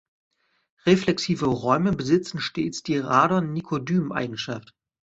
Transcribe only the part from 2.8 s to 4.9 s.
die Radon-Nikodym-Eigenschaft.